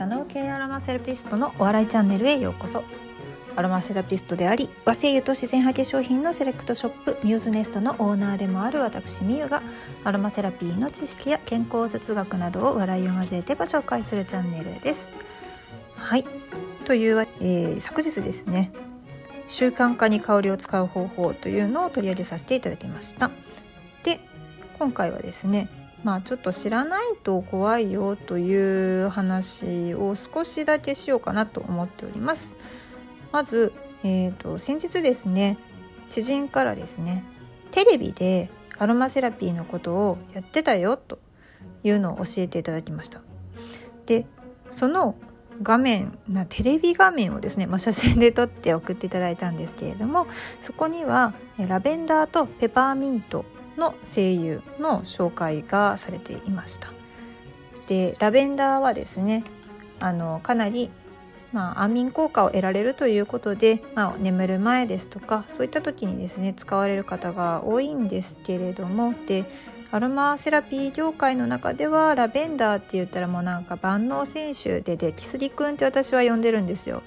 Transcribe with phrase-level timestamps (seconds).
[0.00, 2.84] 佐野系アロマセラピストのお笑いチャンネルへようこそ。
[3.54, 9.62] アロマセラピストであり和製油と自然派化粧品のセレクトショップミューズネストのオーナーでもある私みゆが
[10.04, 15.12] アロマセラピーの知識や健康哲学などを笑いを交えてご紹介するチャンネルです。
[15.96, 16.24] はい。
[16.86, 18.72] というわ、えー、昨日ですね
[19.48, 23.30] 習慣化に香りを使う方法というのを取り上げさせていただきました。
[24.04, 24.20] で
[24.78, 25.68] 今回はですね
[26.02, 32.56] まあちょっと知らないと怖いよという話を少しだけしようかなと思っております。
[33.32, 35.58] まず、えーと、先日ですね
[36.08, 37.24] 知人からですね
[37.70, 41.18] テレビでアロマセラピーのことをやってたよと
[41.84, 43.20] いうのを教えていただきました。
[44.06, 44.26] で
[44.70, 45.14] その
[45.62, 50.26] 画面なテレビ画面をですね、まあ、写真で撮って送っていただいたんですけれども
[50.60, 53.44] そこにはラベンダーとペパーミント
[53.76, 56.92] の声優の紹介がされていました
[57.86, 59.44] でラベンダーはですね
[59.98, 60.90] あのかなり
[61.52, 69.44] まあ、安眠効果を得られるということで、まあ、眠る前ですとかそういった時にですね使われる方が多いんですけれどもで
[69.92, 77.02] アロマセラピー業界の中ではラベンダーって言ったらもうなんか万能選手ででキスリくんって私は呼んでるんですよ。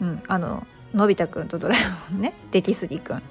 [0.00, 3.22] うん、あののび太くんとドラえもんねデキスリくん。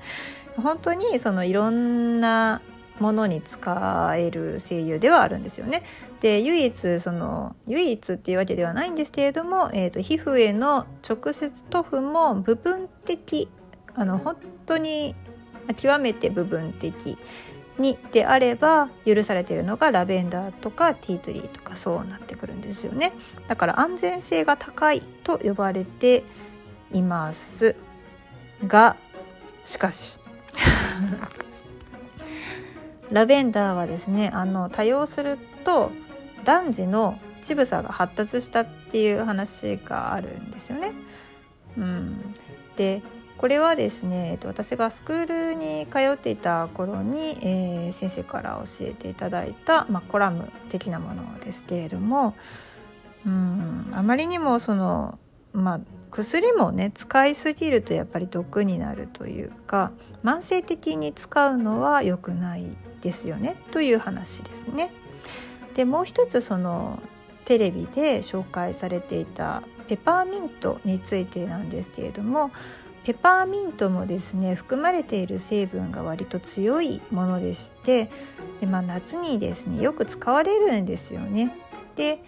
[0.56, 2.62] 本当にそのいろんな
[3.00, 5.84] ものに使える精油ではあるんですよね。
[6.22, 13.50] で唯一その唯一っていうわけではないんですけれども、えーと、皮膚への直接塗布も部分的
[13.96, 15.16] あの本当に
[15.76, 17.18] 極めて部分的
[17.80, 23.14] にであれば許されているのがラベンダーとかティートリーとかそうなってくるんですよね。
[23.48, 26.24] だから安全性が高いと呼ばれて
[26.92, 27.76] います。
[28.66, 28.96] が
[29.64, 30.20] しかし。
[33.12, 35.92] ラベンダーはですねあの多用すると
[36.44, 40.94] 男児の乳房が発達したっていう話があるんですよね。
[41.78, 42.34] うん、
[42.76, 43.02] で
[43.38, 52.36] これはですね私がスクールに通っていた頃に、えー、先生から教えていただいた、まあ、コラム的なものですけれども、
[53.26, 55.20] うん、あまりにもその、
[55.52, 55.80] まあ、
[56.12, 59.92] 薬もね使いすぎるとやっぱり毒になるというか
[60.24, 64.92] 慢性的に使うのは良くないですよねという話ですね。
[65.76, 67.00] でもう一つその
[67.46, 72.52] テレビで紹介されていたペパーミントについてなんですけれども
[73.04, 78.10] ペパーミントもですね含まれている成分が割と強いものでして
[78.62, 81.54] で、まあ、夏にですねよく使われるんですよね。
[81.98, 82.24] で、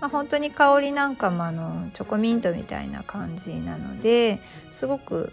[0.00, 4.40] まあ、本当に香りなんかもあのチョコミントみたいな感じなので
[4.70, 5.32] すごく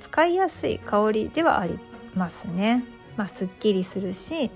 [0.00, 1.78] 使いやすい香りではあり
[2.14, 2.84] ますね。
[3.16, 4.50] まあ、すっきりするし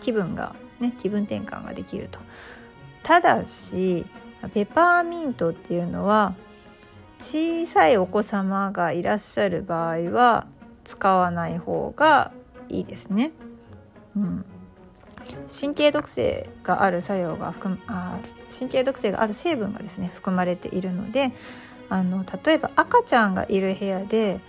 [0.00, 2.18] 気分がね気分転換ができると。
[3.02, 4.04] ただし
[4.52, 6.34] ペパーミントっていうのは
[7.18, 10.46] 小さいお子様がいらっしゃる場合は
[10.84, 12.32] 使わない方が
[12.68, 13.32] いいですね。
[14.16, 14.44] うん、
[15.48, 18.18] 神経毒性がある作用が含あ
[18.56, 21.32] 神経毒性がある成分がですね含まれているので
[21.88, 24.40] あの例えば赤ちゃんがいる部屋で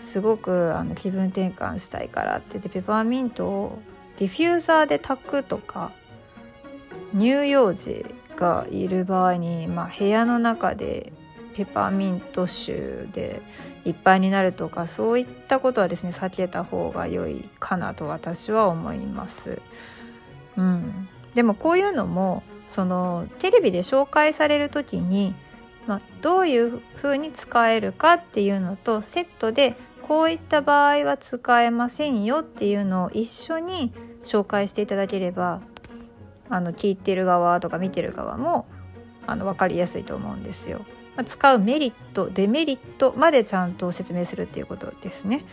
[0.00, 3.78] すごくあの気分転換したいからって言ってペパーミントを
[4.16, 5.92] ディフューザーで炊くとか
[7.12, 8.04] 乳幼児
[8.36, 11.12] がいる場合に、まあ、部屋の中で
[11.54, 13.42] ペパーミント臭で
[13.84, 19.60] いっぱいになるとかそういったことはですね避けた方が良いかなと私は思います。
[20.56, 25.34] うん、でもこういうのもそのテレビで紹介される時に
[25.88, 33.92] まあ、どういうふうに使えるかっていうのとセットでこういった場合は使えませんよっていうのを一緒に
[34.22, 35.60] 紹介していただければ
[36.48, 38.66] あの聞いてる側とか見てる側も
[39.26, 40.80] あの分かりやすいと思うんですよ。
[41.16, 45.44] まあ、使うメリットデメリットまでちゃんと説明するっていうことですね。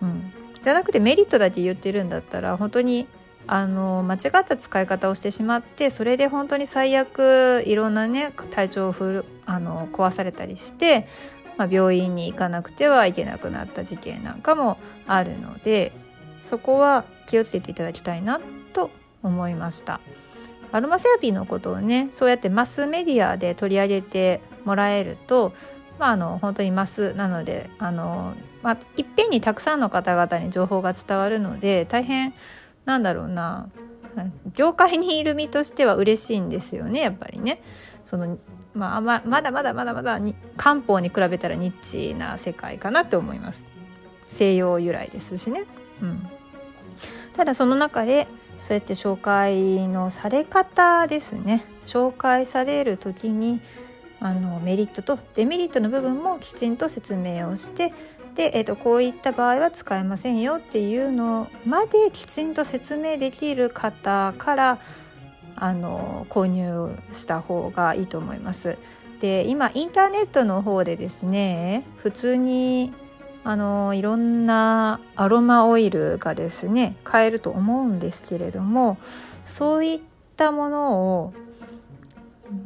[0.00, 0.32] うん、
[0.62, 3.08] じゃなくてメリットだけ言ってるんだったら本当に
[3.46, 11.08] あの間違った使い方をしてしまってそれで本当に最悪いろんなね体調をふるあの壊されたりして、
[11.58, 15.92] まあ、病院に行かなくてはいけなくなった事件なんかもあるので
[16.40, 18.40] そこは気をつけていただきたいな
[18.72, 18.90] と
[19.22, 20.00] 思いました。
[20.70, 25.52] アロマセラピーのことをねそうやってマスメディアで取り上げてもらえると、
[25.98, 32.34] まあ、あの本当にマスなのであの、まあ、いっぺんにたくさんの方々に情報が伝わるので大変
[32.84, 33.68] なんだろうな
[34.54, 37.62] 業界にいる身としては嬉しいんですよねやっぱりね。
[38.04, 38.38] その
[38.78, 43.66] まあ、ままだまだまだまだに漢方に比べたらニッチな世界かなって思います。
[44.26, 45.64] 西洋由来ですしね。
[46.00, 46.28] うん、
[47.34, 48.28] ただその中で
[48.58, 53.60] そうやって紹介のされ方ですね紹介される時に
[54.20, 57.92] あのメリットとデメリットの部分もきちんと説明をして
[58.34, 64.78] で、えーと、こういった場合は使えませんよっていうのまできちんと説明できる方から
[65.60, 68.78] あの購入した方がいいと思います。
[69.20, 72.92] で今インターネットの方でですね普通に
[73.44, 78.98] あのいろんなアロマオイルがですね買えると思うんですけれども
[79.44, 80.00] そういっ
[80.36, 81.32] たものを、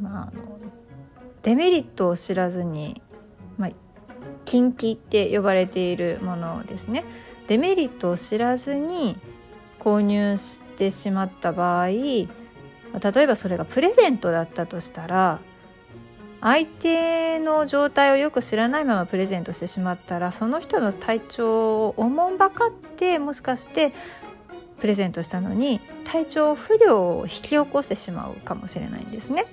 [0.00, 0.32] まあ、
[1.42, 3.00] デメリットを知らずに、
[3.56, 3.70] まあ、
[4.44, 7.04] 禁忌って呼ばれているものですね
[7.46, 9.16] デメリットを知らずに
[9.78, 11.88] 購入してしまった場合
[13.00, 15.40] 例えばそれがプレゼントだったとしたら
[16.40, 23.92] 相手の状態をよく知らないままプレゼントしてしまったらその人の体調をおもんばかってもしかして
[24.80, 29.44] プレゼントしたのに体調不良を引き起こしてしまうかもしれないんですね。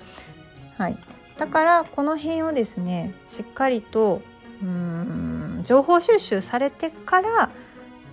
[0.76, 0.98] はい、
[1.38, 4.22] だからこの辺をですねしっかりと
[4.60, 7.50] うん情報収集されてから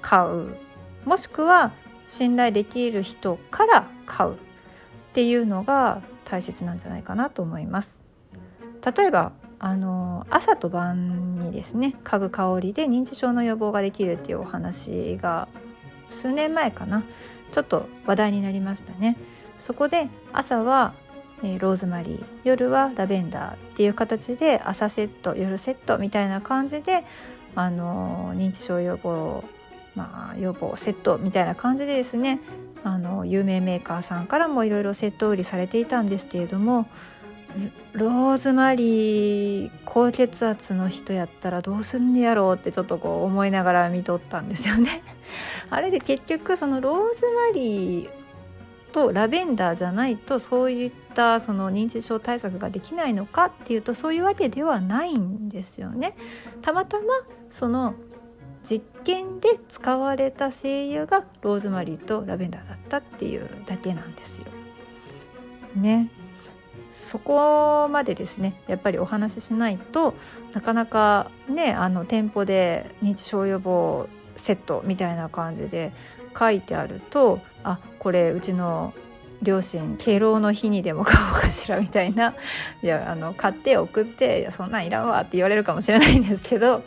[0.02, 0.56] 買う。
[1.06, 1.72] もしくは
[2.06, 4.38] 信頼できる人から買う。
[5.18, 8.04] っていうのが大切なんじゃないかなと思います。
[8.96, 15.48] 例えばあの朝と晩にですね嗅ぐ香りで認知症の予防ができるっていうお話が
[16.10, 17.04] 数年前かな
[17.52, 19.18] ちょっと話題になりましたね。
[19.58, 20.94] そこで朝は、
[21.42, 27.04] え、ローズマリー夜はラベンダーっていう形で朝セット夜セットみたいな感じで
[27.56, 29.44] あの認知症予防
[29.98, 32.40] まあ予防セットみたいな感じでですね
[32.84, 36.88] あの有名メーカーさんからもいろいろセット売りされていたんですけれども
[37.94, 45.02] ローズマリー高血圧の人やったらどうすんねやろうってちょっとこう思いながら見とったんですよね。
[45.72, 48.10] あれで結局そのローズマリー
[48.92, 56.16] とラベンダーじゃないとそういったその認知症対策ができないのかっていうとそういうわけではないんですよね。
[56.62, 57.06] たまたま
[57.50, 57.96] その
[58.68, 64.48] 実験で使われた精油がローズマリーとラベンダーだったっていうだけなんですよ。
[65.74, 66.10] ね。
[66.92, 70.16] そこまでですねやっぱりお話ししないと
[70.54, 75.94] なかなかねあの店舗で認知症予防セットみたいな感じで
[76.38, 78.94] 書いてあるとあこれうちの
[79.44, 82.34] 両親敬老の日にでも買おうかしらみたいな
[82.81, 86.84] いやあの買って送っていやそんなんいらんわって言われるかもしれないんですけど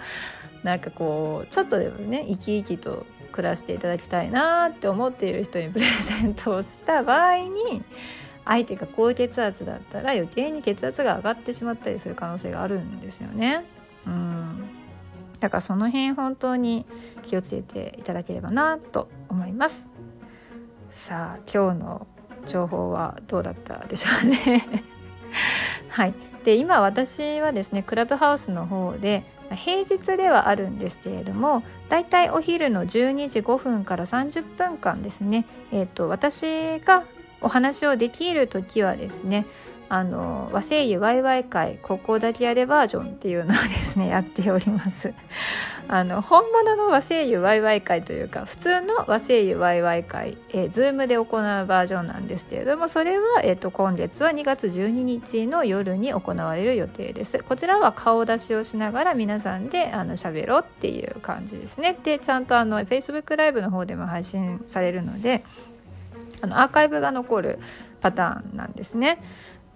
[0.62, 7.82] なんかこうちょっとでもね生き生きと暮らしていただきたいなって思っている人にプレゼントをした場合に
[8.44, 13.64] 相手が高血圧だったら余計に血圧が上がってしまったりする可能性があるんですよね。
[14.06, 14.64] うん
[15.38, 16.84] だからその辺本当に
[17.22, 19.88] 気をつけていただければなと思います。
[20.90, 22.06] さあ今日の
[22.46, 24.64] 情報はどうだったでしょうね
[25.88, 29.24] はいで今私はですねクラブハウスの方で
[29.54, 37.04] 平日ではあるんですけれどもだいたいお昼の12時5分から30分間ですね、えーと私が
[37.42, 39.46] お話をできる時はですね
[39.92, 45.12] あの和製油ワイワイ会ここだけやでバージョンっていうのをですねやっております。
[45.88, 57.42] あの本物の和製油ワイワイ会というか普通の和製油ワイワイ会、えー、ズームで行うバージョンなんですけれどもそれは、えーと、今月は2月12日の夜に行われる予定です。
[57.42, 61.98] こちらは顔出しをしながら皆さんであの喋ろうっていう感じですね。
[62.00, 65.42] でちゃんとあの Facebook ライブの方でも配信されるので
[66.42, 67.58] あのアーカイブが残る
[68.00, 69.18] パターンなんですね。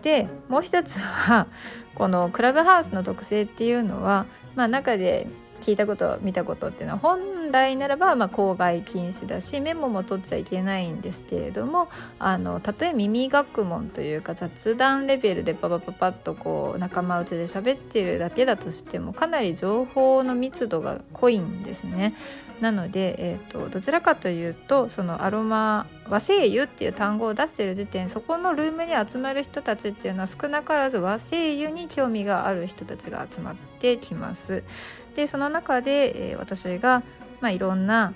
[0.05, 1.47] でもう一つは
[1.97, 5.27] このクラブハウスの特性っていうのは、まあ、中で
[5.61, 22.15] 聞いたこと見たことっていうのは本来ならばま公害禁止だしメモも取っちゃいけないんですけれどもあのたとえ耳学問というか雑談レベルでパパパパッとこう仲間内で喋ってるだけだとしてもかなり情報の密度が濃いんですね。
[22.61, 34.65] なので、えーと、どちらかというとそのアロマ和声優っていう単語を出している時点そこのルームに集まる人たちっていうのは少なからず和声優に興味がある人たちが集まってきます。
[35.15, 37.03] でその中で、えー、私が、
[37.41, 38.15] まあ、いろんな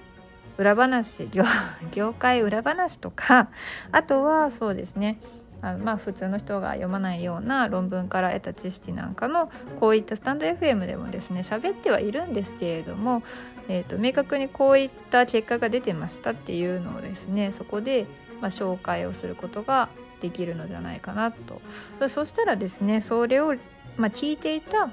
[0.58, 1.28] 裏話
[1.92, 3.48] 業界裏話とか
[3.92, 5.20] あとはそうですね
[5.60, 9.50] あのまあ普通の人が読まないような論文から得た知識なんかの
[9.80, 13.22] こういったスタンド FM でもですね喋ってはいるんですけれども、
[13.68, 18.06] えーと、明確にこういった結果が出てましたっていうのをですねそこで、
[18.40, 19.88] ま、紹介をすることが
[20.20, 21.60] できるのではないかなと。
[22.08, 23.54] そしたらですねそれを、
[23.96, 24.90] ま、聞いていた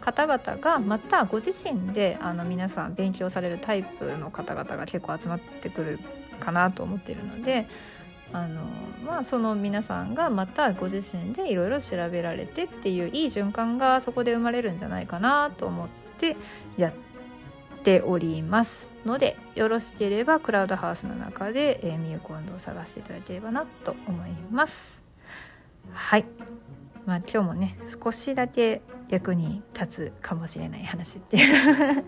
[0.00, 5.98] 方々がまたご自身であの皆さん勉強されるタイプの方々が結構集まってくる
[6.40, 7.66] かなと思っているので
[8.32, 8.62] あの
[9.04, 16.36] まあその皆さんがまたご自身でいろいろ調べられてっていういい循環がそこで生まれるんじゃないかなと思って
[16.76, 16.92] やっ
[17.82, 25.02] ておりますのでよろしければクラウドハウスの中で、え、ミューコンドを探していただければなと思います。
[25.92, 26.26] はい
[27.06, 32.04] まあ、今日もね少しだけ役に立つかもしれない話っていう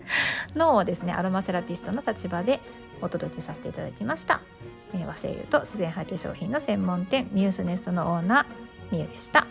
[0.55, 2.61] のをですねアロマセラピストの立場で
[3.01, 4.39] お届けさせていただきました、
[4.93, 8.45] え、和製油と自然派化粧品の専門店ミュースネストのオーナー
[8.91, 9.47] みゆでした。